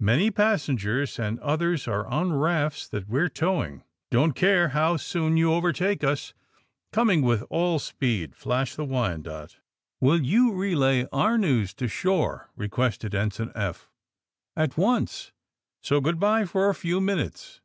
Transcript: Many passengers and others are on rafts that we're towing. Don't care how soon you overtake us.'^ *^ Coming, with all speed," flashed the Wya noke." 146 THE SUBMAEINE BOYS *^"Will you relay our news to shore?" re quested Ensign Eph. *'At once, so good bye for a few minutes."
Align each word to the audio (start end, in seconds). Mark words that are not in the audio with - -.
Many 0.00 0.32
passengers 0.32 1.20
and 1.20 1.38
others 1.38 1.86
are 1.86 2.04
on 2.08 2.32
rafts 2.32 2.88
that 2.88 3.06
we're 3.06 3.28
towing. 3.28 3.84
Don't 4.10 4.32
care 4.34 4.70
how 4.70 4.96
soon 4.96 5.36
you 5.36 5.52
overtake 5.52 6.02
us.'^ 6.02 6.32
*^ 6.32 6.34
Coming, 6.90 7.22
with 7.22 7.44
all 7.48 7.78
speed," 7.78 8.34
flashed 8.34 8.76
the 8.76 8.84
Wya 8.84 9.22
noke." 9.22 9.58
146 10.00 10.00
THE 10.00 10.08
SUBMAEINE 10.08 10.20
BOYS 10.20 10.20
*^"Will 10.20 10.26
you 10.26 10.52
relay 10.52 11.06
our 11.12 11.38
news 11.38 11.74
to 11.74 11.86
shore?" 11.86 12.50
re 12.56 12.68
quested 12.68 13.14
Ensign 13.14 13.52
Eph. 13.54 13.88
*'At 14.56 14.76
once, 14.76 15.30
so 15.84 16.00
good 16.00 16.18
bye 16.18 16.44
for 16.44 16.68
a 16.68 16.74
few 16.74 17.00
minutes." 17.00 17.60